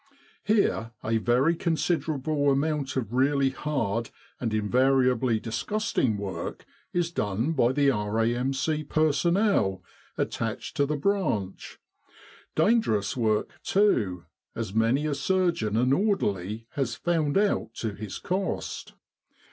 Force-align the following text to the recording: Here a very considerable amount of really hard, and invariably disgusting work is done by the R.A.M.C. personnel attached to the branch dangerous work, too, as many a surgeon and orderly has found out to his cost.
Here 0.43 0.93
a 1.03 1.17
very 1.19 1.55
considerable 1.55 2.49
amount 2.51 2.95
of 2.97 3.13
really 3.13 3.51
hard, 3.51 4.09
and 4.39 4.51
invariably 4.51 5.39
disgusting 5.39 6.17
work 6.17 6.65
is 6.91 7.11
done 7.11 7.51
by 7.51 7.71
the 7.73 7.91
R.A.M.C. 7.91 8.85
personnel 8.85 9.83
attached 10.17 10.75
to 10.77 10.87
the 10.87 10.95
branch 10.97 11.77
dangerous 12.55 13.15
work, 13.15 13.51
too, 13.61 14.25
as 14.55 14.73
many 14.73 15.05
a 15.05 15.13
surgeon 15.13 15.77
and 15.77 15.93
orderly 15.93 16.65
has 16.71 16.95
found 16.95 17.37
out 17.37 17.75
to 17.75 17.93
his 17.93 18.17
cost. 18.17 18.93